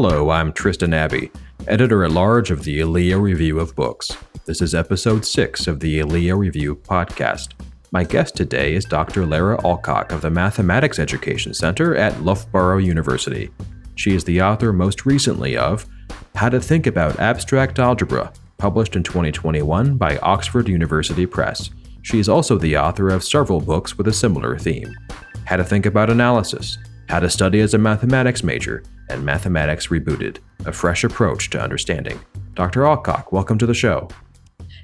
Hello, 0.00 0.30
I'm 0.30 0.52
Tristan 0.52 0.94
Abbey, 0.94 1.32
editor 1.66 2.04
at 2.04 2.12
large 2.12 2.52
of 2.52 2.62
the 2.62 2.78
ELIA 2.78 3.18
Review 3.18 3.58
of 3.58 3.74
Books. 3.74 4.16
This 4.44 4.62
is 4.62 4.72
episode 4.72 5.26
6 5.26 5.66
of 5.66 5.80
the 5.80 5.98
ELIA 5.98 6.36
Review 6.36 6.76
podcast. 6.76 7.54
My 7.90 8.04
guest 8.04 8.36
today 8.36 8.74
is 8.74 8.84
Dr. 8.84 9.26
Lara 9.26 9.60
Alcock 9.64 10.12
of 10.12 10.20
the 10.20 10.30
Mathematics 10.30 11.00
Education 11.00 11.52
Center 11.52 11.96
at 11.96 12.22
Loughborough 12.22 12.78
University. 12.78 13.50
She 13.96 14.14
is 14.14 14.22
the 14.22 14.40
author 14.40 14.72
most 14.72 15.04
recently 15.04 15.56
of 15.56 15.84
How 16.36 16.48
to 16.48 16.60
Think 16.60 16.86
About 16.86 17.18
Abstract 17.18 17.80
Algebra, 17.80 18.32
published 18.56 18.94
in 18.94 19.02
2021 19.02 19.96
by 19.96 20.16
Oxford 20.18 20.68
University 20.68 21.26
Press. 21.26 21.70
She 22.02 22.20
is 22.20 22.28
also 22.28 22.56
the 22.56 22.78
author 22.78 23.08
of 23.08 23.24
several 23.24 23.60
books 23.60 23.98
with 23.98 24.06
a 24.06 24.12
similar 24.12 24.56
theme 24.60 24.94
How 25.44 25.56
to 25.56 25.64
Think 25.64 25.86
About 25.86 26.08
Analysis, 26.08 26.78
How 27.08 27.18
to 27.18 27.28
Study 27.28 27.58
as 27.58 27.74
a 27.74 27.78
Mathematics 27.78 28.44
Major, 28.44 28.84
and 29.08 29.24
Mathematics 29.24 29.88
Rebooted, 29.88 30.38
a 30.66 30.72
fresh 30.72 31.04
approach 31.04 31.50
to 31.50 31.60
understanding. 31.60 32.20
Dr. 32.54 32.84
Alcock, 32.84 33.32
welcome 33.32 33.58
to 33.58 33.66
the 33.66 33.74
show. 33.74 34.08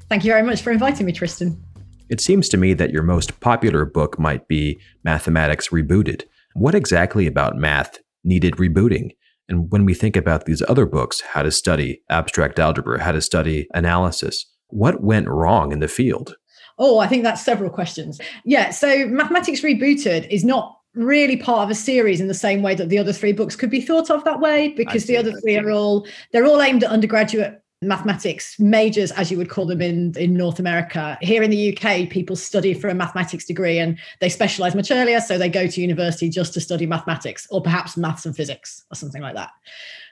Thank 0.09 0.25
you 0.25 0.31
very 0.31 0.43
much 0.43 0.63
for 0.63 0.71
inviting 0.71 1.07
me, 1.07 1.13
Tristan. 1.13 1.63
It 2.11 2.21
seems 2.21 2.49
to 2.51 2.57
me 2.57 2.75
that 2.75 2.91
your 2.91 3.03
most 3.03 3.41
popular 3.41 3.85
book 3.85 4.19
might 4.19 4.47
be 4.49 4.79
Mathematics 5.05 5.69
Rebooted. 5.69 6.25
What 6.55 6.75
exactly 6.75 7.27
about 7.27 7.57
math 7.57 7.99
needed 8.23 8.55
rebooting? 8.55 9.11
And 9.49 9.71
when 9.71 9.85
we 9.85 9.95
think 9.95 10.17
about 10.17 10.47
these 10.47 10.63
other 10.69 10.87
books, 10.87 11.21
how 11.21 11.43
to 11.43 11.51
study 11.51 12.03
abstract 12.11 12.59
algebra, 12.59 13.03
how 13.03 13.13
to 13.13 13.21
study 13.21 13.67
analysis, 13.75 14.47
what 14.69 15.03
went 15.03 15.29
wrong 15.29 15.73
in 15.73 15.81
the 15.81 15.89
field? 15.89 16.37
Oh, 16.79 16.99
I 16.99 17.07
think 17.07 17.23
that's 17.23 17.45
several 17.45 17.71
questions. 17.71 18.21
Yeah, 18.45 18.71
so 18.71 19.07
Mathematics 19.07 19.61
Rebooted 19.61 20.29
is 20.29 20.45
not 20.45 20.77
really 20.95 21.37
part 21.37 21.65
of 21.65 21.71
a 21.71 21.75
series 21.75 22.21
in 22.21 22.29
the 22.29 22.35
same 22.35 22.63
way 22.63 22.75
that 22.75 22.89
the 22.89 22.99
other 22.99 23.13
three 23.13 23.33
books 23.33 23.57
could 23.57 23.71
be 23.71 23.81
thought 23.81 24.11
of 24.11 24.25
that 24.25 24.41
way 24.41 24.69
because 24.69 25.07
the 25.07 25.17
other 25.17 25.33
three 25.41 25.57
are 25.57 25.71
all 25.71 26.07
they're 26.33 26.47
all 26.47 26.63
aimed 26.63 26.85
at 26.85 26.91
undergraduate 26.91 27.61
mathematics 27.83 28.59
majors 28.59 29.11
as 29.13 29.31
you 29.31 29.37
would 29.37 29.51
call 29.51 29.67
them 29.67 29.83
in 29.83 30.15
in 30.17 30.35
North 30.35 30.59
America. 30.59 31.19
Here 31.21 31.43
in 31.43 31.51
the 31.51 31.77
UK 31.77 32.09
people 32.09 32.37
study 32.37 32.75
for 32.75 32.89
a 32.89 32.95
mathematics 32.95 33.45
degree 33.45 33.79
and 33.79 33.99
they 34.21 34.29
specialize 34.29 34.75
much 34.75 34.91
earlier 34.91 35.21
so 35.21 35.37
they 35.37 35.49
go 35.49 35.67
to 35.67 35.81
university 35.81 36.29
just 36.29 36.55
to 36.55 36.61
study 36.61 36.87
mathematics 36.87 37.47
or 37.51 37.61
perhaps 37.61 37.97
maths 37.97 38.25
and 38.25 38.37
physics 38.37 38.85
or 38.91 38.95
something 38.95 39.23
like 39.23 39.35
that 39.35 39.51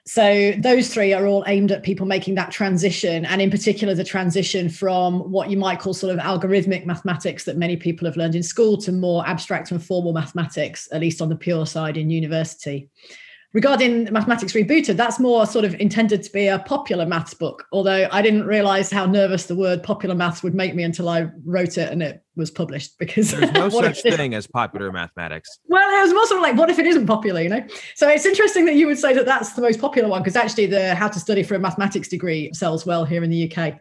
so 0.05 0.53
those 0.59 0.93
three 0.93 1.13
are 1.13 1.27
all 1.27 1.45
aimed 1.47 1.71
at 1.71 1.85
people 1.85 2.07
making 2.07 2.35
that 2.35 2.51
transition, 2.51 3.25
and 3.25 3.41
in 3.41 3.51
particular, 3.51 3.95
the 3.95 4.03
transition 4.03 4.69
from 4.69 5.21
what 5.31 5.49
you 5.49 5.57
might 5.57 5.79
call 5.79 5.95
sort 5.95 6.13
of 6.13 6.19
algorithmic 6.19 6.85
mathematics 6.87 7.45
that 7.45 7.57
many 7.57 7.77
people 7.77 8.07
have 8.07 8.17
learned 8.17 8.35
in 8.35 8.43
school 8.43 8.77
to 8.79 8.91
more 8.91 9.27
abstract 9.27 9.71
and 9.71 9.83
formal 9.83 10.13
mathematics, 10.13 10.89
at 10.91 11.01
least 11.01 11.23
on 11.23 11.29
the 11.29 11.37
pure 11.37 11.67
side 11.67 11.97
in 11.97 12.11
university. 12.11 12.91
Regarding 13.53 14.11
Mathematics 14.11 14.55
Rebooted, 14.55 14.97
that's 14.97 15.21
more 15.21 15.45
sort 15.45 15.67
of 15.67 15.79
intended 15.79 16.23
to 16.23 16.33
be 16.33 16.47
a 16.47 16.61
popular 16.61 17.05
maths 17.05 17.35
book, 17.35 17.67
although 17.71 18.09
I 18.11 18.23
didn't 18.23 18.47
realize 18.47 18.91
how 18.91 19.05
nervous 19.05 19.45
the 19.45 19.55
word 19.55 19.83
popular 19.83 20.15
maths 20.15 20.43
would 20.43 20.55
make 20.55 20.75
me 20.75 20.83
until 20.85 21.11
I 21.11 21.29
wrote 21.45 21.77
it 21.77 21.93
and 21.93 22.03
it 22.03 22.25
was 22.35 22.51
published 22.51 22.99
because 22.99 23.31
there's 23.31 23.53
no 23.53 23.69
such 23.69 24.01
thing 24.01 24.35
as 24.35 24.47
popular 24.47 24.91
mathematics. 24.91 25.59
Well, 25.67 25.87
it 25.99 26.03
was 26.03 26.15
more 26.15 26.27
sort 26.27 26.39
of 26.39 26.43
like, 26.43 26.57
what 26.57 26.71
if 26.71 26.79
it 26.79 26.87
isn't 26.87 27.07
popular, 27.07 27.43
you 27.43 27.51
know? 27.51 27.63
So 27.95 28.09
it's 28.09 28.25
interesting 28.25 28.65
that 28.65 28.75
you 28.77 28.87
would 28.87 28.99
say 28.99 29.13
that 29.13 29.27
that's 29.27 29.53
the 29.53 29.61
most 29.61 29.81
popular 29.81 30.09
one 30.09 30.23
because 30.23 30.37
actually 30.37 30.67
the 30.67 30.95
How 30.95 31.09
to 31.09 31.21
Study 31.21 31.43
for 31.43 31.55
a 31.55 31.59
Mathematics 31.59 32.09
degree 32.09 32.51
sells 32.55 32.87
well 32.87 33.05
here 33.05 33.23
in 33.23 33.29
the 33.29 33.53
UK. 33.53 33.79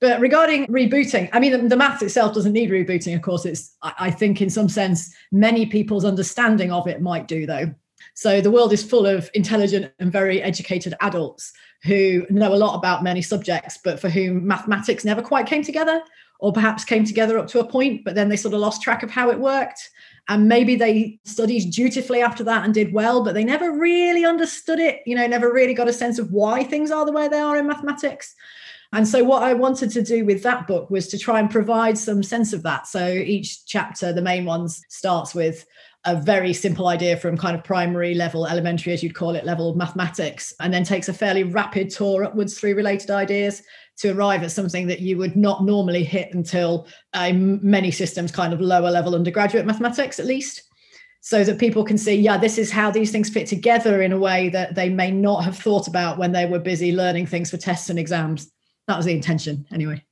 But 0.00 0.20
regarding 0.20 0.66
rebooting, 0.68 1.28
I 1.32 1.40
mean, 1.40 1.50
the, 1.50 1.58
the 1.58 1.76
maths 1.76 2.02
itself 2.02 2.34
doesn't 2.34 2.52
need 2.52 2.70
rebooting. 2.70 3.16
Of 3.16 3.22
course, 3.22 3.44
it's, 3.44 3.76
I 3.82 4.12
think, 4.12 4.40
in 4.40 4.48
some 4.48 4.68
sense, 4.68 5.12
many 5.32 5.66
people's 5.66 6.04
understanding 6.04 6.70
of 6.70 6.86
it 6.86 7.02
might 7.02 7.26
do, 7.26 7.46
though. 7.46 7.74
So 8.18 8.40
the 8.40 8.50
world 8.50 8.72
is 8.72 8.82
full 8.82 9.06
of 9.06 9.30
intelligent 9.34 9.92
and 10.00 10.10
very 10.10 10.42
educated 10.42 10.92
adults 11.00 11.52
who 11.84 12.26
know 12.30 12.52
a 12.52 12.56
lot 12.56 12.74
about 12.74 13.04
many 13.04 13.22
subjects, 13.22 13.78
but 13.84 14.00
for 14.00 14.08
whom 14.08 14.44
mathematics 14.44 15.04
never 15.04 15.22
quite 15.22 15.46
came 15.46 15.62
together, 15.62 16.02
or 16.40 16.52
perhaps 16.52 16.82
came 16.82 17.04
together 17.04 17.38
up 17.38 17.46
to 17.46 17.60
a 17.60 17.64
point, 17.64 18.04
but 18.04 18.16
then 18.16 18.28
they 18.28 18.34
sort 18.34 18.54
of 18.54 18.60
lost 18.60 18.82
track 18.82 19.04
of 19.04 19.10
how 19.12 19.30
it 19.30 19.38
worked. 19.38 19.88
And 20.26 20.48
maybe 20.48 20.74
they 20.74 21.20
studied 21.22 21.70
dutifully 21.70 22.20
after 22.20 22.42
that 22.42 22.64
and 22.64 22.74
did 22.74 22.92
well, 22.92 23.22
but 23.22 23.34
they 23.34 23.44
never 23.44 23.70
really 23.70 24.24
understood 24.24 24.80
it, 24.80 25.00
you 25.06 25.14
know, 25.14 25.28
never 25.28 25.52
really 25.52 25.72
got 25.72 25.86
a 25.86 25.92
sense 25.92 26.18
of 26.18 26.32
why 26.32 26.64
things 26.64 26.90
are 26.90 27.06
the 27.06 27.12
way 27.12 27.28
they 27.28 27.38
are 27.38 27.56
in 27.56 27.68
mathematics. 27.68 28.34
And 28.92 29.06
so, 29.06 29.22
what 29.22 29.42
I 29.42 29.52
wanted 29.52 29.90
to 29.90 30.02
do 30.02 30.24
with 30.24 30.42
that 30.44 30.66
book 30.66 30.90
was 30.90 31.08
to 31.08 31.18
try 31.18 31.40
and 31.40 31.50
provide 31.50 31.98
some 31.98 32.22
sense 32.22 32.52
of 32.52 32.62
that. 32.62 32.86
So, 32.86 33.06
each 33.06 33.66
chapter, 33.66 34.12
the 34.12 34.22
main 34.22 34.46
ones, 34.46 34.80
starts 34.88 35.34
with 35.34 35.66
a 36.04 36.16
very 36.16 36.54
simple 36.54 36.88
idea 36.88 37.16
from 37.16 37.36
kind 37.36 37.54
of 37.56 37.62
primary 37.62 38.14
level, 38.14 38.46
elementary, 38.46 38.94
as 38.94 39.02
you'd 39.02 39.14
call 39.14 39.34
it, 39.34 39.44
level 39.44 39.74
mathematics, 39.74 40.54
and 40.60 40.72
then 40.72 40.84
takes 40.84 41.08
a 41.08 41.12
fairly 41.12 41.42
rapid 41.42 41.90
tour 41.90 42.24
upwards 42.24 42.58
through 42.58 42.74
related 42.74 43.10
ideas 43.10 43.62
to 43.98 44.10
arrive 44.10 44.42
at 44.42 44.52
something 44.52 44.86
that 44.86 45.00
you 45.00 45.18
would 45.18 45.36
not 45.36 45.64
normally 45.64 46.04
hit 46.04 46.32
until 46.32 46.86
many 47.14 47.90
systems 47.90 48.32
kind 48.32 48.54
of 48.54 48.60
lower 48.60 48.90
level 48.90 49.14
undergraduate 49.14 49.66
mathematics, 49.66 50.18
at 50.18 50.26
least. 50.26 50.62
So 51.20 51.44
that 51.44 51.58
people 51.58 51.84
can 51.84 51.98
see, 51.98 52.14
yeah, 52.14 52.38
this 52.38 52.56
is 52.58 52.70
how 52.70 52.90
these 52.90 53.10
things 53.10 53.28
fit 53.28 53.48
together 53.48 54.00
in 54.00 54.12
a 54.12 54.18
way 54.18 54.48
that 54.50 54.76
they 54.76 54.88
may 54.88 55.10
not 55.10 55.44
have 55.44 55.58
thought 55.58 55.88
about 55.88 56.16
when 56.16 56.32
they 56.32 56.46
were 56.46 56.60
busy 56.60 56.92
learning 56.92 57.26
things 57.26 57.50
for 57.50 57.56
tests 57.56 57.90
and 57.90 57.98
exams. 57.98 58.50
That 58.88 58.96
was 58.96 59.06
the 59.06 59.12
intention, 59.12 59.66
anyway. 59.70 60.02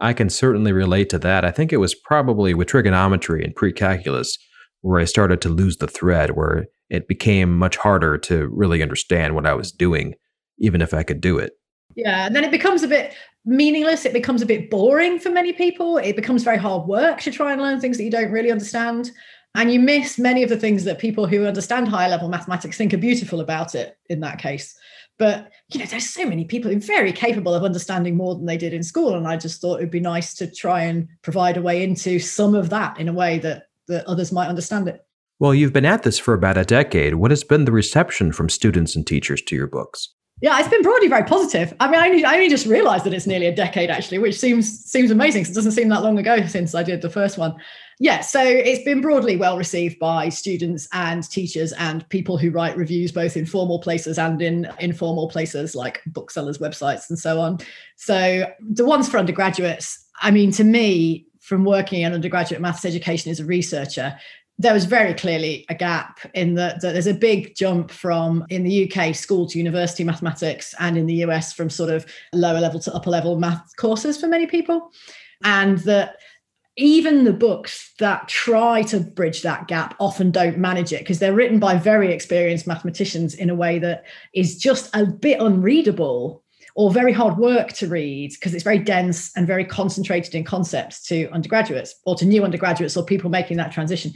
I 0.00 0.14
can 0.14 0.30
certainly 0.30 0.72
relate 0.72 1.10
to 1.10 1.18
that. 1.20 1.44
I 1.44 1.52
think 1.52 1.72
it 1.72 1.76
was 1.76 1.94
probably 1.94 2.54
with 2.54 2.68
trigonometry 2.68 3.44
and 3.44 3.54
pre 3.54 3.72
calculus 3.72 4.36
where 4.80 4.98
I 5.00 5.04
started 5.04 5.40
to 5.42 5.48
lose 5.48 5.76
the 5.76 5.86
thread, 5.86 6.32
where 6.32 6.66
it 6.90 7.06
became 7.06 7.56
much 7.56 7.76
harder 7.76 8.18
to 8.18 8.48
really 8.48 8.82
understand 8.82 9.34
what 9.34 9.46
I 9.46 9.54
was 9.54 9.70
doing, 9.70 10.14
even 10.58 10.82
if 10.82 10.92
I 10.92 11.04
could 11.04 11.20
do 11.20 11.38
it. 11.38 11.52
Yeah, 11.94 12.26
and 12.26 12.34
then 12.34 12.42
it 12.42 12.50
becomes 12.50 12.82
a 12.82 12.88
bit 12.88 13.14
meaningless. 13.44 14.04
It 14.04 14.12
becomes 14.12 14.42
a 14.42 14.46
bit 14.46 14.70
boring 14.70 15.18
for 15.18 15.30
many 15.30 15.52
people. 15.52 15.98
It 15.98 16.16
becomes 16.16 16.42
very 16.42 16.56
hard 16.56 16.88
work 16.88 17.20
to 17.20 17.30
try 17.30 17.52
and 17.52 17.62
learn 17.62 17.80
things 17.80 17.96
that 17.98 18.04
you 18.04 18.10
don't 18.10 18.32
really 18.32 18.50
understand. 18.50 19.12
And 19.54 19.70
you 19.70 19.78
miss 19.78 20.18
many 20.18 20.42
of 20.42 20.48
the 20.48 20.56
things 20.56 20.84
that 20.84 20.98
people 20.98 21.26
who 21.26 21.44
understand 21.44 21.86
higher 21.86 22.08
level 22.08 22.28
mathematics 22.28 22.78
think 22.78 22.94
are 22.94 22.98
beautiful 22.98 23.40
about 23.40 23.74
it 23.74 23.98
in 24.08 24.20
that 24.20 24.38
case. 24.38 24.74
But 25.18 25.50
you 25.68 25.78
know, 25.78 25.86
there's 25.86 26.08
so 26.08 26.26
many 26.26 26.44
people 26.44 26.70
who 26.70 26.76
are 26.76 26.80
very 26.80 27.12
capable 27.12 27.54
of 27.54 27.64
understanding 27.64 28.16
more 28.16 28.34
than 28.34 28.46
they 28.46 28.56
did 28.56 28.72
in 28.72 28.82
school. 28.82 29.14
And 29.14 29.28
I 29.28 29.36
just 29.36 29.60
thought 29.60 29.76
it'd 29.76 29.90
be 29.90 30.00
nice 30.00 30.34
to 30.34 30.50
try 30.50 30.82
and 30.82 31.08
provide 31.22 31.56
a 31.56 31.62
way 31.62 31.82
into 31.82 32.18
some 32.18 32.54
of 32.54 32.70
that 32.70 32.98
in 32.98 33.08
a 33.08 33.12
way 33.12 33.38
that 33.40 33.64
that 33.88 34.06
others 34.06 34.32
might 34.32 34.48
understand 34.48 34.88
it. 34.88 35.04
Well, 35.38 35.54
you've 35.54 35.72
been 35.72 35.84
at 35.84 36.04
this 36.04 36.18
for 36.18 36.34
about 36.34 36.56
a 36.56 36.64
decade. 36.64 37.16
What 37.16 37.32
has 37.32 37.42
been 37.42 37.64
the 37.64 37.72
reception 37.72 38.32
from 38.32 38.48
students 38.48 38.94
and 38.94 39.06
teachers 39.06 39.42
to 39.42 39.56
your 39.56 39.66
books? 39.66 40.14
Yeah, 40.42 40.58
it's 40.58 40.68
been 40.68 40.82
broadly 40.82 41.06
very 41.06 41.22
positive. 41.22 41.72
I 41.78 41.88
mean, 41.88 42.00
I 42.00 42.08
only, 42.08 42.24
I 42.24 42.34
only 42.34 42.48
just 42.48 42.66
realized 42.66 43.04
that 43.04 43.14
it's 43.14 43.28
nearly 43.28 43.46
a 43.46 43.54
decade 43.54 43.90
actually, 43.90 44.18
which 44.18 44.36
seems 44.36 44.84
seems 44.84 45.12
amazing. 45.12 45.42
Because 45.42 45.52
it 45.52 45.54
doesn't 45.54 45.72
seem 45.72 45.88
that 45.90 46.02
long 46.02 46.18
ago 46.18 46.44
since 46.46 46.74
I 46.74 46.82
did 46.82 47.00
the 47.00 47.08
first 47.08 47.38
one. 47.38 47.54
Yeah, 48.00 48.22
so 48.22 48.42
it's 48.42 48.82
been 48.82 49.00
broadly 49.00 49.36
well 49.36 49.56
received 49.56 50.00
by 50.00 50.30
students 50.30 50.88
and 50.92 51.22
teachers 51.30 51.72
and 51.74 52.08
people 52.08 52.36
who 52.36 52.50
write 52.50 52.76
reviews 52.76 53.12
both 53.12 53.36
in 53.36 53.46
formal 53.46 53.78
places 53.78 54.18
and 54.18 54.42
in 54.42 54.68
informal 54.80 55.28
places 55.28 55.76
like 55.76 56.00
booksellers' 56.06 56.58
websites 56.58 57.08
and 57.08 57.16
so 57.16 57.40
on. 57.40 57.60
So 57.94 58.52
the 58.58 58.84
ones 58.84 59.08
for 59.08 59.18
undergraduates, 59.18 60.04
I 60.20 60.32
mean, 60.32 60.50
to 60.52 60.64
me, 60.64 61.26
from 61.38 61.64
working 61.64 62.02
in 62.02 62.14
undergraduate 62.14 62.60
maths 62.60 62.84
education 62.84 63.30
as 63.30 63.38
a 63.38 63.44
researcher, 63.44 64.18
there 64.62 64.72
was 64.72 64.84
very 64.84 65.12
clearly 65.12 65.66
a 65.68 65.74
gap 65.74 66.20
in 66.34 66.54
that, 66.54 66.80
that 66.80 66.92
there's 66.92 67.08
a 67.08 67.14
big 67.14 67.56
jump 67.56 67.90
from 67.90 68.46
in 68.48 68.62
the 68.62 68.90
UK 68.90 69.14
school 69.14 69.46
to 69.48 69.58
university 69.58 70.04
mathematics 70.04 70.72
and 70.78 70.96
in 70.96 71.06
the 71.06 71.16
US 71.26 71.52
from 71.52 71.68
sort 71.68 71.90
of 71.90 72.06
lower 72.32 72.60
level 72.60 72.78
to 72.80 72.94
upper 72.94 73.10
level 73.10 73.38
math 73.38 73.74
courses 73.76 74.18
for 74.18 74.28
many 74.28 74.46
people. 74.46 74.92
And 75.42 75.78
that 75.80 76.16
even 76.76 77.24
the 77.24 77.32
books 77.32 77.92
that 77.98 78.28
try 78.28 78.82
to 78.82 79.00
bridge 79.00 79.42
that 79.42 79.66
gap 79.66 79.96
often 79.98 80.30
don't 80.30 80.58
manage 80.58 80.92
it 80.92 81.00
because 81.00 81.18
they're 81.18 81.34
written 81.34 81.58
by 81.58 81.76
very 81.76 82.12
experienced 82.12 82.66
mathematicians 82.66 83.34
in 83.34 83.50
a 83.50 83.54
way 83.54 83.80
that 83.80 84.04
is 84.32 84.56
just 84.56 84.94
a 84.94 85.04
bit 85.04 85.40
unreadable 85.40 86.41
or 86.74 86.90
very 86.90 87.12
hard 87.12 87.36
work 87.36 87.72
to 87.74 87.86
read 87.86 88.32
because 88.32 88.54
it's 88.54 88.64
very 88.64 88.78
dense 88.78 89.30
and 89.36 89.46
very 89.46 89.64
concentrated 89.64 90.34
in 90.34 90.44
concepts 90.44 91.06
to 91.06 91.28
undergraduates 91.30 91.94
or 92.06 92.14
to 92.16 92.24
new 92.24 92.44
undergraduates 92.44 92.96
or 92.96 93.04
people 93.04 93.30
making 93.30 93.56
that 93.56 93.72
transition. 93.72 94.12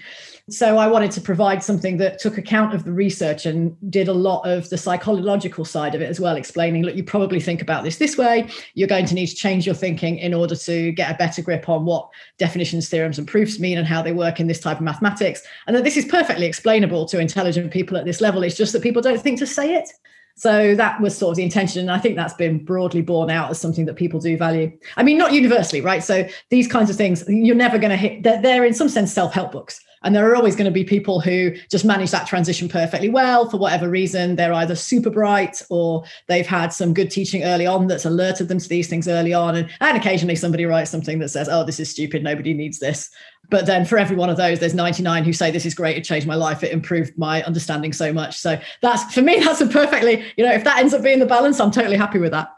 So 0.48 0.78
I 0.78 0.86
wanted 0.86 1.10
to 1.12 1.20
provide 1.20 1.64
something 1.64 1.96
that 1.96 2.20
took 2.20 2.38
account 2.38 2.72
of 2.72 2.84
the 2.84 2.92
research 2.92 3.46
and 3.46 3.76
did 3.90 4.06
a 4.06 4.12
lot 4.12 4.46
of 4.48 4.70
the 4.70 4.78
psychological 4.78 5.64
side 5.64 5.96
of 5.96 6.00
it 6.00 6.08
as 6.08 6.20
well, 6.20 6.36
explaining, 6.36 6.84
look, 6.84 6.94
you 6.94 7.02
probably 7.02 7.40
think 7.40 7.60
about 7.60 7.82
this 7.82 7.96
this 7.96 8.16
way. 8.16 8.48
You're 8.74 8.86
going 8.86 9.06
to 9.06 9.14
need 9.14 9.26
to 9.26 9.34
change 9.34 9.66
your 9.66 9.74
thinking 9.74 10.18
in 10.18 10.32
order 10.32 10.54
to 10.54 10.92
get 10.92 11.10
a 11.10 11.18
better 11.18 11.42
grip 11.42 11.68
on 11.68 11.84
what 11.84 12.08
definitions, 12.38 12.88
theorems, 12.88 13.18
and 13.18 13.26
proofs 13.26 13.58
mean 13.58 13.76
and 13.76 13.88
how 13.88 14.02
they 14.02 14.12
work 14.12 14.38
in 14.38 14.46
this 14.46 14.60
type 14.60 14.76
of 14.76 14.84
mathematics. 14.84 15.42
And 15.66 15.74
that 15.74 15.82
this 15.82 15.96
is 15.96 16.04
perfectly 16.04 16.46
explainable 16.46 17.06
to 17.06 17.18
intelligent 17.18 17.72
people 17.72 17.96
at 17.96 18.04
this 18.04 18.20
level. 18.20 18.44
It's 18.44 18.56
just 18.56 18.72
that 18.72 18.82
people 18.82 19.02
don't 19.02 19.20
think 19.20 19.40
to 19.40 19.48
say 19.48 19.74
it. 19.74 19.90
So 20.36 20.74
that 20.74 21.00
was 21.00 21.16
sort 21.16 21.30
of 21.30 21.36
the 21.36 21.42
intention. 21.42 21.80
And 21.80 21.90
I 21.90 21.98
think 21.98 22.14
that's 22.14 22.34
been 22.34 22.62
broadly 22.62 23.00
borne 23.00 23.30
out 23.30 23.50
as 23.50 23.58
something 23.58 23.86
that 23.86 23.94
people 23.94 24.20
do 24.20 24.36
value. 24.36 24.70
I 24.96 25.02
mean, 25.02 25.16
not 25.16 25.32
universally, 25.32 25.80
right? 25.80 26.04
So 26.04 26.28
these 26.50 26.68
kinds 26.68 26.90
of 26.90 26.96
things, 26.96 27.24
you're 27.26 27.56
never 27.56 27.78
going 27.78 27.90
to 27.90 27.96
hit, 27.96 28.22
they're, 28.22 28.40
they're 28.40 28.64
in 28.64 28.74
some 28.74 28.90
sense 28.90 29.12
self 29.12 29.32
help 29.32 29.52
books. 29.52 29.80
And 30.02 30.14
there 30.14 30.30
are 30.30 30.36
always 30.36 30.54
going 30.54 30.66
to 30.66 30.70
be 30.70 30.84
people 30.84 31.20
who 31.20 31.52
just 31.70 31.84
manage 31.84 32.10
that 32.10 32.26
transition 32.26 32.68
perfectly 32.68 33.08
well 33.08 33.48
for 33.48 33.56
whatever 33.56 33.88
reason. 33.88 34.36
They're 34.36 34.52
either 34.52 34.74
super 34.74 35.10
bright 35.10 35.62
or 35.70 36.04
they've 36.28 36.46
had 36.46 36.72
some 36.72 36.94
good 36.94 37.10
teaching 37.10 37.44
early 37.44 37.66
on 37.66 37.86
that's 37.86 38.04
alerted 38.04 38.48
them 38.48 38.58
to 38.58 38.68
these 38.68 38.88
things 38.88 39.08
early 39.08 39.32
on. 39.32 39.56
And, 39.56 39.70
and 39.80 39.96
occasionally 39.96 40.36
somebody 40.36 40.64
writes 40.64 40.90
something 40.90 41.18
that 41.20 41.30
says, 41.30 41.48
oh, 41.48 41.64
this 41.64 41.80
is 41.80 41.90
stupid. 41.90 42.22
Nobody 42.22 42.54
needs 42.54 42.78
this. 42.78 43.10
But 43.48 43.66
then 43.66 43.84
for 43.84 43.96
every 43.98 44.16
one 44.16 44.30
of 44.30 44.36
those, 44.36 44.58
there's 44.58 44.74
99 44.74 45.24
who 45.24 45.32
say, 45.32 45.50
this 45.50 45.66
is 45.66 45.74
great. 45.74 45.96
It 45.96 46.04
changed 46.04 46.26
my 46.26 46.34
life. 46.34 46.62
It 46.62 46.72
improved 46.72 47.16
my 47.16 47.42
understanding 47.44 47.92
so 47.92 48.12
much. 48.12 48.36
So 48.36 48.60
that's, 48.82 49.14
for 49.14 49.22
me, 49.22 49.40
that's 49.40 49.60
a 49.60 49.66
perfectly, 49.66 50.24
you 50.36 50.44
know, 50.44 50.52
if 50.52 50.64
that 50.64 50.78
ends 50.78 50.94
up 50.94 51.02
being 51.02 51.20
the 51.20 51.26
balance, 51.26 51.60
I'm 51.60 51.70
totally 51.70 51.96
happy 51.96 52.18
with 52.18 52.32
that. 52.32 52.48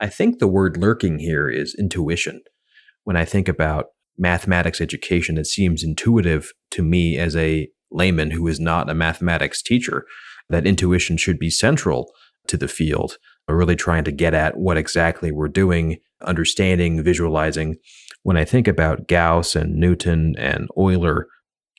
I 0.00 0.06
think 0.06 0.38
the 0.38 0.46
word 0.46 0.76
lurking 0.76 1.18
here 1.18 1.48
is 1.48 1.74
intuition. 1.74 2.42
When 3.04 3.16
I 3.16 3.24
think 3.24 3.48
about 3.48 3.86
mathematics 4.18 4.80
education, 4.80 5.38
it 5.38 5.46
seems 5.46 5.82
intuitive 5.82 6.52
to 6.72 6.82
me 6.82 7.16
as 7.16 7.36
a 7.36 7.68
layman 7.90 8.32
who 8.32 8.46
is 8.46 8.60
not 8.60 8.90
a 8.90 8.94
mathematics 8.94 9.62
teacher 9.62 10.04
that 10.50 10.66
intuition 10.66 11.16
should 11.16 11.38
be 11.38 11.50
central 11.50 12.10
to 12.46 12.56
the 12.56 12.68
field, 12.68 13.18
really 13.48 13.76
trying 13.76 14.04
to 14.04 14.12
get 14.12 14.34
at 14.34 14.56
what 14.56 14.76
exactly 14.76 15.30
we're 15.30 15.48
doing, 15.48 15.98
understanding, 16.22 17.02
visualizing. 17.02 17.76
When 18.22 18.36
I 18.36 18.44
think 18.44 18.66
about 18.66 19.08
Gauss 19.08 19.54
and 19.54 19.76
Newton 19.76 20.34
and 20.38 20.68
Euler, 20.76 21.28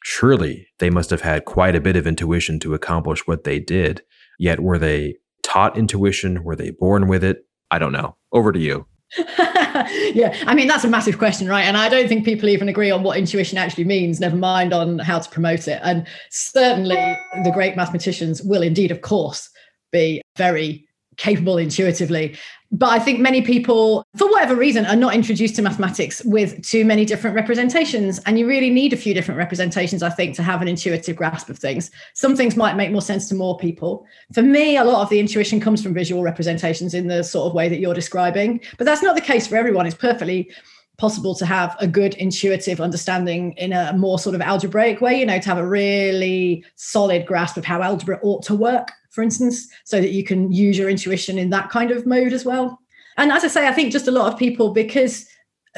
surely 0.03 0.67
they 0.79 0.89
must 0.89 1.09
have 1.09 1.21
had 1.21 1.45
quite 1.45 1.75
a 1.75 1.81
bit 1.81 1.95
of 1.95 2.07
intuition 2.07 2.59
to 2.61 2.73
accomplish 2.73 3.27
what 3.27 3.43
they 3.43 3.59
did. 3.59 4.01
Yet, 4.37 4.61
were 4.61 4.77
they 4.77 5.15
taught 5.43 5.77
intuition? 5.77 6.43
Were 6.43 6.55
they 6.55 6.71
born 6.71 7.07
with 7.07 7.23
it? 7.23 7.39
I 7.71 7.79
don't 7.79 7.91
know. 7.91 8.15
Over 8.31 8.51
to 8.51 8.59
you. 8.59 8.85
yeah, 9.17 10.35
I 10.45 10.53
mean 10.53 10.67
that's 10.67 10.83
a 10.83 10.89
massive 10.89 11.17
question, 11.17 11.47
right? 11.47 11.63
And 11.63 11.77
I 11.77 11.89
don't 11.89 12.07
think 12.07 12.25
people 12.25 12.49
even 12.49 12.69
agree 12.69 12.91
on 12.91 13.03
what 13.03 13.17
intuition 13.17 13.57
actually 13.57 13.85
means, 13.85 14.19
never 14.19 14.35
mind 14.35 14.73
on 14.73 14.99
how 14.99 15.19
to 15.19 15.29
promote 15.29 15.67
it. 15.67 15.79
And 15.83 16.05
certainly 16.29 17.17
the 17.43 17.51
great 17.51 17.75
mathematicians 17.75 18.43
will 18.43 18.61
indeed, 18.61 18.91
of 18.91 19.01
course, 19.01 19.49
be 19.91 20.21
very 20.37 20.88
capable 21.19 21.57
intuitively. 21.57 22.35
But 22.71 22.89
I 22.89 22.99
think 22.99 23.19
many 23.19 23.41
people, 23.41 24.05
for 24.15 24.29
whatever 24.29 24.55
reason, 24.55 24.85
are 24.85 24.95
not 24.95 25.15
introduced 25.15 25.55
to 25.55 25.61
mathematics 25.61 26.23
with 26.23 26.63
too 26.63 26.85
many 26.85 27.03
different 27.03 27.35
representations. 27.35 28.19
And 28.25 28.37
you 28.37 28.47
really 28.47 28.69
need 28.69 28.93
a 28.93 28.97
few 28.97 29.13
different 29.13 29.37
representations, 29.37 30.03
I 30.03 30.09
think, 30.09 30.35
to 30.35 30.43
have 30.43 30.61
an 30.61 30.67
intuitive 30.67 31.15
grasp 31.15 31.49
of 31.49 31.57
things. 31.57 31.89
Some 32.13 32.35
things 32.35 32.55
might 32.55 32.75
make 32.75 32.91
more 32.91 33.01
sense 33.01 33.27
to 33.29 33.35
more 33.35 33.57
people. 33.57 34.05
For 34.33 34.43
me, 34.43 34.77
a 34.77 34.83
lot 34.83 35.01
of 35.01 35.09
the 35.09 35.19
intuition 35.19 35.59
comes 35.59 35.81
from 35.81 35.93
visual 35.93 36.21
representations 36.21 36.93
in 36.93 37.07
the 37.07 37.23
sort 37.23 37.47
of 37.47 37.55
way 37.55 37.69
that 37.69 37.79
you're 37.79 37.95
describing. 37.95 38.61
But 38.77 38.85
that's 38.85 39.03
not 39.03 39.15
the 39.15 39.21
case 39.21 39.47
for 39.47 39.55
everyone. 39.55 39.87
It's 39.87 39.95
perfectly 39.95 40.51
possible 40.97 41.33
to 41.33 41.45
have 41.45 41.75
a 41.79 41.87
good 41.87 42.13
intuitive 42.15 42.79
understanding 42.79 43.53
in 43.53 43.73
a 43.73 43.93
more 43.93 44.19
sort 44.19 44.35
of 44.35 44.41
algebraic 44.41 45.01
way, 45.01 45.19
you 45.19 45.25
know, 45.25 45.39
to 45.39 45.49
have 45.49 45.57
a 45.57 45.67
really 45.67 46.63
solid 46.75 47.25
grasp 47.25 47.57
of 47.57 47.65
how 47.65 47.81
algebra 47.81 48.19
ought 48.21 48.43
to 48.43 48.53
work 48.53 48.91
for 49.09 49.23
instance, 49.23 49.67
so 49.85 49.99
that 49.99 50.11
you 50.11 50.23
can 50.23 50.51
use 50.51 50.77
your 50.77 50.89
intuition 50.89 51.37
in 51.37 51.49
that 51.49 51.69
kind 51.69 51.91
of 51.91 52.05
mode 52.05 52.33
as 52.33 52.45
well. 52.45 52.79
And 53.17 53.31
as 53.31 53.43
I 53.43 53.47
say, 53.47 53.67
I 53.67 53.73
think 53.73 53.91
just 53.91 54.07
a 54.07 54.11
lot 54.11 54.31
of 54.31 54.39
people, 54.39 54.71
because 54.71 55.25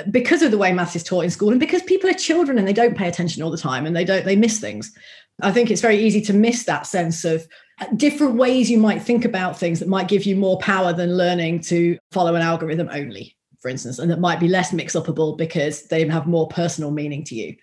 because 0.10 0.42
of 0.42 0.52
the 0.52 0.58
way 0.58 0.72
maths 0.72 0.96
is 0.96 1.04
taught 1.04 1.24
in 1.24 1.30
school 1.30 1.50
and 1.50 1.60
because 1.60 1.84
people 1.84 2.10
are 2.10 2.14
children 2.14 2.58
and 2.58 2.68
they 2.68 2.74
don't 2.74 2.98
pay 2.98 3.08
attention 3.08 3.44
all 3.44 3.52
the 3.52 3.58
time 3.58 3.86
and 3.86 3.96
they 3.96 4.06
don't 4.06 4.26
they 4.26 4.36
miss 4.38 4.60
things 4.60 4.94
i 5.42 5.52
think 5.52 5.70
it's 5.70 5.82
very 5.82 5.98
easy 5.98 6.22
to 6.22 6.34
miss 6.34 6.64
that 6.64 6.88
sense 6.88 7.26
of 7.26 7.46
uh, 7.82 7.88
different 7.98 8.36
ways 8.36 8.72
you 8.72 8.78
might 8.78 9.02
think 9.02 9.26
about 9.26 9.60
things 9.60 9.80
that 9.80 9.90
might 9.90 10.08
give 10.08 10.24
you 10.24 10.36
more 10.36 10.58
power 10.60 10.94
than 10.94 11.18
learning 11.18 11.60
to 11.60 11.98
follow 12.12 12.36
an 12.36 12.42
algorithm 12.42 12.90
only 12.92 13.36
for 13.60 13.70
instance 13.70 14.00
and 14.00 14.10
that 14.10 14.20
might 14.20 14.40
be 14.40 14.48
less 14.48 14.72
mix 14.72 14.96
upable 14.96 15.38
because 15.38 15.84
they 15.88 16.08
have 16.08 16.26
more 16.26 16.48
personal 16.48 16.90
meaning 16.90 17.24
to 17.24 17.36
you 17.36 17.56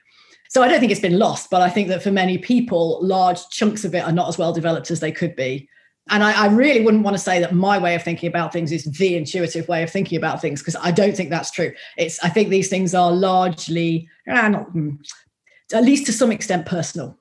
so 0.48 0.62
I 0.62 0.68
don't 0.68 0.80
think 0.80 0.90
it's 0.90 1.00
been 1.00 1.18
lost, 1.18 1.50
but 1.50 1.60
I 1.60 1.68
think 1.68 1.88
that 1.88 2.02
for 2.02 2.10
many 2.10 2.38
people, 2.38 2.98
large 3.02 3.48
chunks 3.50 3.84
of 3.84 3.94
it 3.94 4.04
are 4.04 4.12
not 4.12 4.28
as 4.28 4.38
well 4.38 4.52
developed 4.52 4.90
as 4.90 5.00
they 5.00 5.12
could 5.12 5.36
be. 5.36 5.68
And 6.10 6.24
I, 6.24 6.44
I 6.44 6.46
really 6.46 6.82
wouldn't 6.82 7.04
want 7.04 7.16
to 7.16 7.22
say 7.22 7.38
that 7.40 7.54
my 7.54 7.78
way 7.78 7.94
of 7.94 8.02
thinking 8.02 8.28
about 8.28 8.52
things 8.52 8.72
is 8.72 8.84
the 8.84 9.14
intuitive 9.14 9.68
way 9.68 9.82
of 9.82 9.90
thinking 9.90 10.16
about 10.16 10.40
things 10.40 10.60
because 10.60 10.76
I 10.76 10.90
don't 10.90 11.14
think 11.14 11.28
that's 11.28 11.50
true. 11.50 11.72
It's 11.98 12.18
I 12.24 12.30
think 12.30 12.48
these 12.48 12.68
things 12.68 12.94
are 12.94 13.12
largely, 13.12 14.08
ah, 14.28 14.48
not, 14.48 14.64
hmm, 14.70 14.92
at 15.72 15.84
least 15.84 16.06
to 16.06 16.12
some 16.12 16.32
extent, 16.32 16.64
personal. 16.64 17.18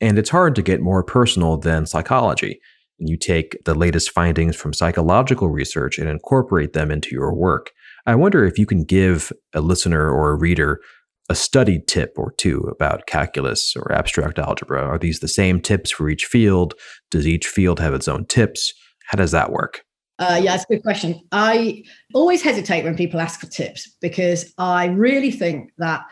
And 0.00 0.18
it's 0.18 0.30
hard 0.30 0.56
to 0.56 0.62
get 0.62 0.80
more 0.80 1.04
personal 1.04 1.56
than 1.56 1.86
psychology. 1.86 2.60
You 2.98 3.16
take 3.16 3.62
the 3.64 3.74
latest 3.74 4.10
findings 4.10 4.56
from 4.56 4.72
psychological 4.72 5.48
research 5.48 5.98
and 5.98 6.08
incorporate 6.08 6.72
them 6.72 6.90
into 6.90 7.10
your 7.10 7.32
work. 7.32 7.70
I 8.06 8.14
wonder 8.14 8.44
if 8.44 8.58
you 8.58 8.66
can 8.66 8.84
give 8.84 9.32
a 9.52 9.60
listener 9.60 10.10
or 10.10 10.30
a 10.30 10.36
reader 10.36 10.80
a 11.28 11.34
study 11.34 11.80
tip 11.86 12.14
or 12.16 12.32
two 12.32 12.60
about 12.70 13.06
calculus 13.06 13.74
or 13.76 13.92
abstract 13.92 14.38
algebra? 14.38 14.82
Are 14.82 14.98
these 14.98 15.20
the 15.20 15.28
same 15.28 15.60
tips 15.60 15.90
for 15.90 16.08
each 16.08 16.26
field? 16.26 16.74
Does 17.10 17.26
each 17.26 17.46
field 17.46 17.80
have 17.80 17.94
its 17.94 18.08
own 18.08 18.26
tips? 18.26 18.72
How 19.06 19.16
does 19.16 19.32
that 19.32 19.50
work? 19.50 19.82
Uh, 20.18 20.40
yeah, 20.42 20.54
it's 20.54 20.64
a 20.64 20.74
good 20.74 20.82
question. 20.82 21.20
I 21.32 21.84
always 22.14 22.42
hesitate 22.42 22.84
when 22.84 22.96
people 22.96 23.20
ask 23.20 23.38
for 23.38 23.46
tips 23.46 23.90
because 24.00 24.52
I 24.56 24.86
really 24.86 25.30
think 25.30 25.72
that 25.78 26.04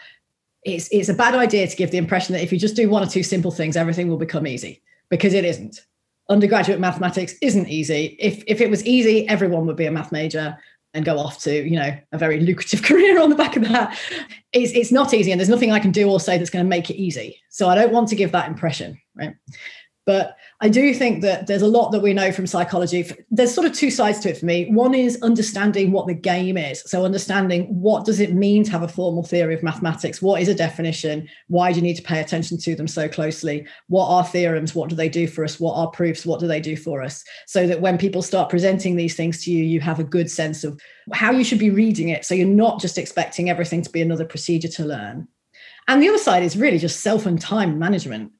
it's 0.63 0.89
it's 0.91 1.09
a 1.09 1.15
bad 1.15 1.35
idea 1.35 1.67
to 1.67 1.77
give 1.77 1.91
the 1.91 1.99
impression 1.99 2.35
that 2.35 2.43
if 2.43 2.53
you 2.53 2.59
just 2.59 2.77
do 2.77 2.89
one 2.91 3.03
or 3.03 3.07
two 3.07 3.23
simple 3.23 3.51
things, 3.51 3.77
everything 3.77 4.09
will 4.09 4.19
become 4.19 4.47
easy 4.47 4.83
because 5.09 5.33
it 5.33 5.45
isn't. 5.45 5.81
Undergraduate 6.29 6.81
mathematics 6.81 7.35
isn't 7.41 7.69
easy. 7.69 8.17
If 8.19 8.43
if 8.47 8.61
it 8.61 8.71
was 8.71 8.85
easy, 8.85 9.27
everyone 9.29 9.67
would 9.67 9.77
be 9.77 9.87
a 9.87 9.91
math 9.91 10.13
major 10.13 10.57
and 10.95 11.05
go 11.05 11.19
off 11.19 11.43
to 11.43 11.69
you 11.69 11.77
know 11.77 11.97
a 12.13 12.19
very 12.19 12.41
lucrative 12.41 12.83
career 12.85 13.21
on 13.21 13.29
the 13.29 13.37
back 13.37 13.57
of 13.57 13.69
that 13.69 13.99
it's, 14.53 14.73
it's 14.73 14.93
not 14.93 15.13
easy 15.13 15.33
and 15.33 15.41
there's 15.41 15.49
nothing 15.49 15.73
i 15.73 15.81
can 15.81 15.91
do 15.91 16.09
or 16.09 16.21
say 16.21 16.39
that's 16.39 16.51
going 16.51 16.65
to 16.65 16.69
make 16.69 16.89
it 16.89 16.97
easy. 16.97 17.39
So 17.51 17.69
i 17.69 17.75
don't 17.75 17.93
want 17.93 18.09
to 18.09 18.17
give 18.17 18.33
that 18.33 18.49
impression 18.49 18.99
right 19.17 19.35
but 20.07 20.37
I 20.61 20.69
do 20.69 20.93
think 20.93 21.23
that 21.23 21.47
there's 21.47 21.63
a 21.63 21.67
lot 21.67 21.91
that 21.91 22.01
we 22.01 22.13
know 22.13 22.31
from 22.31 22.47
psychology. 22.47 23.11
There's 23.31 23.55
sort 23.55 23.67
of 23.67 23.73
two 23.73 23.91
sides 23.91 24.21
to 24.21 24.31
it 24.31 24.39
for 24.39 24.45
me. 24.45 24.71
One 24.71 24.95
is 24.95 25.21
understanding 25.23 25.93
what 25.93 26.07
the 26.07 26.15
game 26.15 26.59
is. 26.59 26.83
So 26.87 27.05
understanding 27.05 27.65
what 27.69 28.05
does 28.05 28.21
it 28.21 28.35
mean 28.35 28.65
to 28.65 28.71
have 28.71 28.83
a 28.83 28.89
formal 28.89 29.23
theory 29.23 29.55
of 29.55 29.63
mathematics? 29.63 30.21
What 30.21 30.43
is 30.43 30.49
a 30.49 30.55
definition? 30.55 31.27
Why 31.49 31.73
do 31.73 31.77
you 31.77 31.83
need 31.83 31.97
to 31.97 32.03
pay 32.03 32.21
attention 32.21 32.59
to 32.59 32.75
them 32.75 32.87
so 32.87 33.09
closely? 33.09 33.67
What 33.89 34.09
are 34.09 34.25
theorems? 34.25 34.75
What 34.75 34.91
do 34.91 34.97
they 34.97 35.09
do 35.09 35.27
for 35.27 35.43
us? 35.43 35.59
What 35.59 35.75
are 35.75 35.89
proofs? 35.91 36.27
What 36.27 36.41
do 36.41 36.47
they 36.47 36.61
do 36.61 36.77
for 36.77 37.03
us? 37.03 37.25
So 37.47 37.67
that 37.67 37.81
when 37.81 37.97
people 37.97 38.21
start 38.21 38.51
presenting 38.51 38.97
these 38.97 39.17
things 39.17 39.43
to 39.45 39.51
you, 39.51 39.65
you 39.65 39.81
have 39.81 40.01
a 40.01 40.05
good 40.05 40.31
sense 40.31 40.65
of 40.65 40.79
how 41.13 41.33
you 41.33 41.45
should 41.45 41.59
be 41.59 41.71
reading 41.71 42.11
it. 42.11 42.27
So 42.27 42.35
you're 42.35 42.47
not 42.47 42.81
just 42.81 42.99
expecting 42.99 43.49
everything 43.49 43.81
to 43.83 43.91
be 43.91 44.03
another 44.03 44.27
procedure 44.27 44.69
to 44.69 44.85
learn. 44.85 45.29
And 45.89 46.03
the 46.03 46.09
other 46.09 46.19
side 46.19 46.43
is 46.43 46.57
really 46.57 46.79
just 46.79 47.01
self 47.01 47.27
and 47.27 47.41
time 47.41 47.79
management 47.79 48.33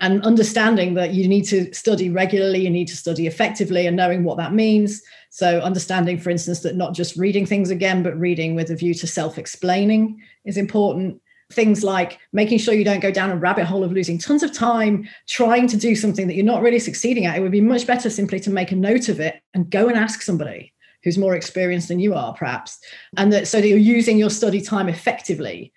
and 0.00 0.22
understanding 0.22 0.94
that 0.94 1.12
you 1.12 1.28
need 1.28 1.44
to 1.44 1.72
study 1.74 2.10
regularly, 2.10 2.62
you 2.62 2.70
need 2.70 2.88
to 2.88 2.96
study 2.96 3.26
effectively, 3.26 3.86
and 3.86 3.96
knowing 3.96 4.24
what 4.24 4.36
that 4.38 4.54
means. 4.54 5.02
So, 5.30 5.60
understanding, 5.60 6.18
for 6.18 6.30
instance, 6.30 6.60
that 6.60 6.76
not 6.76 6.94
just 6.94 7.16
reading 7.16 7.46
things 7.46 7.70
again, 7.70 8.02
but 8.02 8.18
reading 8.18 8.54
with 8.54 8.70
a 8.70 8.76
view 8.76 8.94
to 8.94 9.06
self 9.06 9.38
explaining 9.38 10.20
is 10.44 10.56
important. 10.56 11.20
Things 11.52 11.82
like 11.82 12.18
making 12.32 12.58
sure 12.58 12.74
you 12.74 12.84
don't 12.84 13.00
go 13.00 13.10
down 13.10 13.30
a 13.30 13.36
rabbit 13.36 13.64
hole 13.64 13.82
of 13.82 13.92
losing 13.92 14.18
tons 14.18 14.44
of 14.44 14.52
time 14.52 15.08
trying 15.28 15.66
to 15.66 15.76
do 15.76 15.96
something 15.96 16.28
that 16.28 16.34
you're 16.34 16.44
not 16.44 16.62
really 16.62 16.78
succeeding 16.78 17.26
at. 17.26 17.36
It 17.36 17.40
would 17.40 17.50
be 17.50 17.60
much 17.60 17.88
better 17.88 18.08
simply 18.08 18.38
to 18.40 18.50
make 18.50 18.70
a 18.70 18.76
note 18.76 19.08
of 19.08 19.18
it 19.18 19.42
and 19.52 19.68
go 19.68 19.88
and 19.88 19.98
ask 19.98 20.22
somebody 20.22 20.72
who's 21.02 21.18
more 21.18 21.34
experienced 21.34 21.88
than 21.88 21.98
you 21.98 22.14
are, 22.14 22.34
perhaps. 22.34 22.78
And 23.16 23.32
that 23.32 23.48
so 23.48 23.60
that 23.60 23.66
you're 23.66 23.78
using 23.78 24.16
your 24.16 24.30
study 24.30 24.60
time 24.60 24.88
effectively 24.88 25.72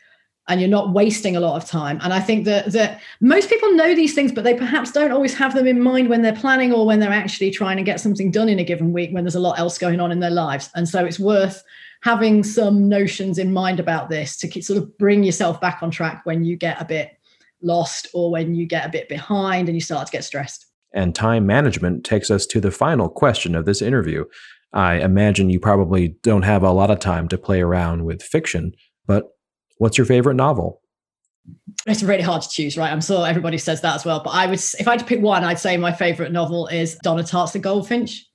and 0.48 0.60
you're 0.60 0.70
not 0.70 0.92
wasting 0.92 1.36
a 1.36 1.40
lot 1.40 1.62
of 1.62 1.68
time. 1.68 2.00
And 2.04 2.14
I 2.14 2.20
think 2.20 2.46
that 2.46 2.72
that 2.74 3.02
most 3.22 3.50
people 3.50 3.72
know 3.74 3.96
these 3.96 4.14
things, 4.14 4.32
but 4.32 4.44
they 4.44 4.54
perhaps 4.54 4.92
don't 4.92 5.12
always 5.12 5.34
have 5.36 5.56
them 5.56 5.68
in 5.68 5.82
mind 5.82 6.10
when 6.10 6.22
they're 6.22 6.36
planning 6.36 6.74
or 6.74 6.86
when 6.86 7.00
they're 7.00 7.12
actually 7.12 7.52
trying 7.52 7.78
to 7.78 7.84
get 7.84 8.00
something 8.00 8.32
done 8.32 8.50
in 8.50 8.60
a 8.60 8.64
given 8.64 8.92
week 8.92 9.12
when 9.12 9.24
there's 9.24 9.36
a 9.36 9.40
lot 9.40 9.58
else 9.58 9.78
going 9.78 10.00
on 10.00 10.12
in 10.12 10.20
their 10.20 10.30
lives. 10.30 10.70
And 10.76 10.88
so 10.88 11.06
it's 11.06 11.20
worth 11.20 11.64
having 12.02 12.44
some 12.44 12.90
notions 12.90 13.38
in 13.38 13.54
mind 13.54 13.80
about 13.80 14.10
this 14.10 14.36
to 14.38 14.62
sort 14.62 14.78
of 14.78 14.98
bring 14.98 15.24
yourself 15.24 15.62
back 15.62 15.82
on 15.82 15.90
track 15.90 16.22
when 16.26 16.44
you 16.44 16.58
get 16.58 16.82
a 16.82 16.86
bit 16.86 17.18
lost 17.62 18.08
or 18.14 18.30
when 18.30 18.54
you 18.54 18.66
get 18.66 18.86
a 18.86 18.90
bit 18.90 19.08
behind 19.08 19.70
and 19.70 19.76
you 19.76 19.82
start 19.82 20.08
to 20.08 20.12
get 20.12 20.26
stressed. 20.26 20.66
And 20.94 21.16
time 21.16 21.46
management 21.48 22.04
takes 22.04 22.30
us 22.30 22.46
to 22.48 22.60
the 22.60 22.72
final 22.72 23.08
question 23.08 23.56
of 23.56 23.66
this 23.66 23.82
interview. 23.82 24.26
I 24.74 24.96
imagine 24.96 25.50
you 25.50 25.60
probably 25.60 26.10
don't 26.24 26.44
have 26.44 26.64
a 26.64 26.72
lot 26.72 26.92
of 26.92 27.00
time 27.00 27.28
to 27.30 27.38
play 27.38 27.62
around 27.62 28.04
with 28.04 28.22
fiction, 28.22 28.74
but 29.08 29.30
What's 29.78 29.98
your 29.98 30.06
favorite 30.06 30.36
novel? 30.36 30.82
It's 31.86 32.04
really 32.04 32.22
hard 32.24 32.42
to 32.42 32.50
choose, 32.50 32.78
right? 32.78 32.92
I'm 32.92 33.02
sure 33.02 33.28
everybody 33.28 33.58
says 33.58 33.82
that 33.82 33.96
as 33.96 34.06
well. 34.06 34.22
But 34.24 34.32
I 34.32 34.46
would, 34.46 34.60
if 34.60 34.88
I 34.88 34.92
had 34.92 35.00
to 35.00 35.06
pick 35.06 35.22
one, 35.22 35.44
I'd 35.44 35.60
say 35.60 35.76
my 35.78 35.92
favorite 35.92 36.32
novel 36.32 36.68
is 36.68 36.96
Donna 37.04 37.24
Tartt's 37.24 37.54
The 37.54 37.60
Goldfinch. 37.60 38.26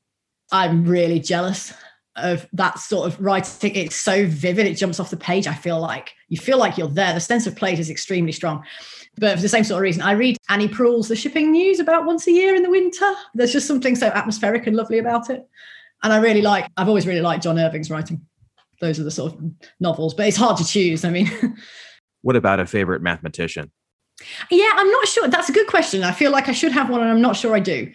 I'm 0.53 0.85
really 0.85 1.21
jealous 1.21 1.73
of 2.17 2.47
that 2.53 2.79
sort 2.79 3.07
of 3.07 3.21
writing. 3.21 3.75
It's 3.75 3.97
so 3.97 4.27
vivid; 4.27 4.67
it 4.67 4.75
jumps 4.75 5.01
off 5.01 5.11
the 5.11 5.17
page. 5.17 5.47
I 5.47 5.55
feel 5.55 5.81
like 5.81 6.13
you 6.29 6.37
feel 6.37 6.59
like 6.59 6.77
you're 6.77 6.89
there. 6.89 7.15
The 7.15 7.21
sense 7.21 7.47
of 7.47 7.57
place 7.57 7.79
is 7.79 7.91
extremely 7.91 8.33
strong. 8.33 8.65
But 9.17 9.37
for 9.37 9.43
the 9.43 9.49
same 9.49 9.65
sort 9.65 9.79
of 9.79 9.83
reason, 9.83 10.03
I 10.03 10.13
read 10.13 10.37
Annie 10.49 10.69
Proulx's 10.69 11.09
The 11.09 11.17
Shipping 11.17 11.51
News 11.51 11.81
about 11.81 12.05
once 12.05 12.27
a 12.27 12.33
year 12.33 12.55
in 12.55 12.63
the 12.63 12.71
winter. 12.71 13.11
There's 13.35 13.53
just 13.53 13.67
something 13.67 13.97
so 13.97 14.09
atmospheric 14.09 14.67
and 14.67 14.77
lovely 14.77 14.99
about 14.99 15.31
it. 15.31 15.49
And 16.03 16.13
I 16.13 16.19
really 16.19 16.43
like. 16.43 16.69
I've 16.77 16.89
always 16.89 17.07
really 17.07 17.21
liked 17.21 17.43
John 17.43 17.59
Irving's 17.59 17.91
writing 17.91 18.27
those 18.81 18.99
are 18.99 19.05
the 19.05 19.11
sort 19.11 19.35
of 19.35 19.41
novels, 19.81 20.15
but 20.15 20.27
it's 20.27 20.37
hard 20.37 20.57
to 20.59 20.65
choose. 20.65 21.05
I 21.05 21.11
mean, 21.11 21.31
what 22.23 22.37
about 22.37 22.61
a 22.61 22.67
favorite 22.67 23.03
mathematician? 23.03 23.71
Yeah, 24.51 24.71
I'm 24.75 24.91
not 24.91 25.07
sure. 25.07 25.29
That's 25.29 25.49
a 25.49 25.53
good 25.53 25.69
question. 25.69 26.03
I 26.03 26.13
feel 26.13 26.31
like 26.31 26.49
I 26.49 26.53
should 26.53 26.73
have 26.73 26.91
one, 26.91 27.01
and 27.01 27.11
I'm 27.11 27.21
not 27.21 27.37
sure 27.37 27.55
I 27.55 27.61
do. 27.61 27.91